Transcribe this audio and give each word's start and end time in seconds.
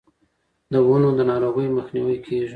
د 0.71 0.73
ونو 0.87 1.09
د 1.17 1.19
ناروغیو 1.31 1.75
مخنیوی 1.77 2.17
کیږي. 2.25 2.49